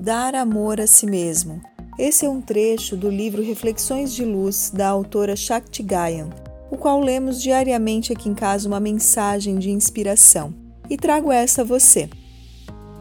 [0.00, 1.60] Dar amor a si mesmo.
[1.98, 6.30] Esse é um trecho do livro Reflexões de Luz da autora Shakti Gayan,
[6.70, 10.54] o qual lemos diariamente aqui em casa uma mensagem de inspiração.
[10.88, 12.08] E trago essa a você.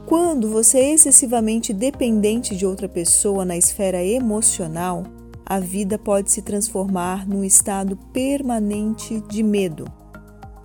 [0.07, 5.03] Quando você é excessivamente dependente de outra pessoa na esfera emocional,
[5.45, 9.85] a vida pode se transformar num estado permanente de medo.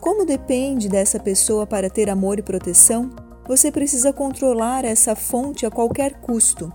[0.01, 3.11] Como depende dessa pessoa para ter amor e proteção,
[3.47, 6.73] você precisa controlar essa fonte a qualquer custo,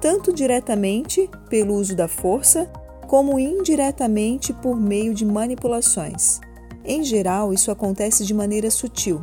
[0.00, 2.70] tanto diretamente pelo uso da força,
[3.06, 6.40] como indiretamente por meio de manipulações.
[6.84, 9.22] Em geral, isso acontece de maneira sutil.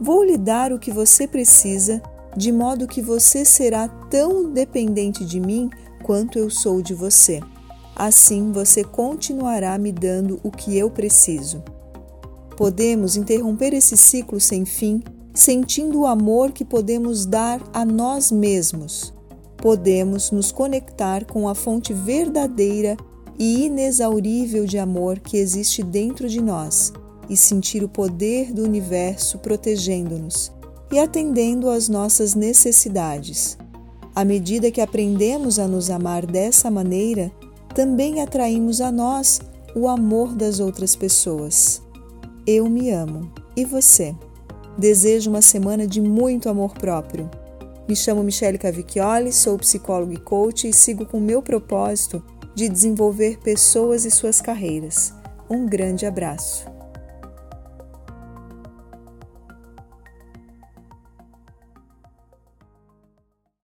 [0.00, 2.02] Vou lhe dar o que você precisa,
[2.36, 5.70] de modo que você será tão dependente de mim
[6.02, 7.40] quanto eu sou de você.
[7.96, 11.62] Assim você continuará me dando o que eu preciso.
[12.56, 15.02] Podemos interromper esse ciclo sem fim
[15.34, 19.12] sentindo o amor que podemos dar a nós mesmos.
[19.56, 22.96] Podemos nos conectar com a fonte verdadeira
[23.36, 26.92] e inexaurível de amor que existe dentro de nós
[27.28, 30.52] e sentir o poder do universo protegendo-nos
[30.92, 33.58] e atendendo às nossas necessidades.
[34.14, 37.32] À medida que aprendemos a nos amar dessa maneira,
[37.74, 39.40] também atraímos a nós
[39.74, 41.82] o amor das outras pessoas.
[42.46, 43.32] Eu me amo.
[43.56, 44.14] E você?
[44.76, 47.30] Desejo uma semana de muito amor próprio.
[47.88, 53.38] Me chamo Michele Cavicchioli, sou psicólogo e coach e sigo com meu propósito de desenvolver
[53.38, 55.14] pessoas e suas carreiras.
[55.48, 56.73] Um grande abraço.